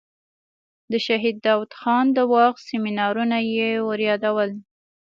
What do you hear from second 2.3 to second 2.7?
وخت